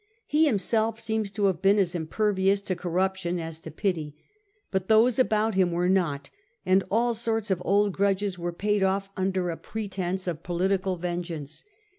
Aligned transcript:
He 0.25 0.47
himself 0.47 0.99
seems 0.99 1.29
to 1.29 1.45
have 1.45 1.61
been 1.61 1.77
as 1.77 1.93
impervious 1.93 2.59
to 2.61 2.75
corruption 2.75 3.39
as 3.39 3.59
to 3.59 3.69
pity, 3.69 4.15
but 4.71 4.87
those 4.87 5.19
about 5.19 5.53
him 5.53 5.71
were 5.71 5.89
not, 5.89 6.31
and 6.65 6.83
all 6.89 7.13
sorts 7.13 7.51
of 7.51 7.61
old 7.63 7.93
grudges 7.93 8.39
were 8.39 8.51
paid 8.51 8.81
off 8.81 9.11
under 9.15 9.51
a 9.51 9.57
pretence 9.57 10.25
of 10.25 10.41
political 10.41 10.97
vengeance. 10.97 11.65